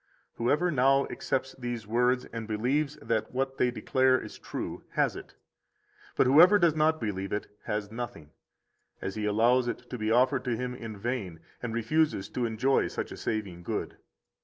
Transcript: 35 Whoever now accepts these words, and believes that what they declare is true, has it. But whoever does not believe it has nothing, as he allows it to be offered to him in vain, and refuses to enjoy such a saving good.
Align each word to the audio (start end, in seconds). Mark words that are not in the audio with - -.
35 0.31 0.37
Whoever 0.37 0.71
now 0.71 1.05
accepts 1.11 1.53
these 1.59 1.85
words, 1.85 2.25
and 2.33 2.47
believes 2.47 2.95
that 3.03 3.31
what 3.31 3.59
they 3.59 3.69
declare 3.69 4.19
is 4.19 4.39
true, 4.39 4.83
has 4.93 5.15
it. 5.15 5.35
But 6.15 6.25
whoever 6.25 6.57
does 6.57 6.75
not 6.75 6.99
believe 6.99 7.31
it 7.31 7.55
has 7.65 7.91
nothing, 7.91 8.31
as 8.99 9.13
he 9.13 9.25
allows 9.25 9.67
it 9.67 9.87
to 9.91 9.99
be 9.99 10.09
offered 10.09 10.43
to 10.45 10.57
him 10.57 10.73
in 10.73 10.97
vain, 10.97 11.39
and 11.61 11.71
refuses 11.71 12.29
to 12.29 12.47
enjoy 12.47 12.87
such 12.87 13.11
a 13.11 13.15
saving 13.17 13.61
good. 13.61 13.97